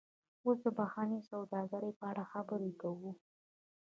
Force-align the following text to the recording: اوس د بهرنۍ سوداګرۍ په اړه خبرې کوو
اوس 0.45 0.57
د 0.65 0.67
بهرنۍ 0.77 1.21
سوداګرۍ 1.31 1.91
په 1.99 2.05
اړه 2.11 2.23
خبرې 2.31 2.71
کوو 2.81 3.11